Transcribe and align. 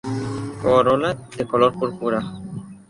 Corola 0.63 1.13
de 1.13 1.45
color 1.45 1.73
púrpura. 1.77 2.23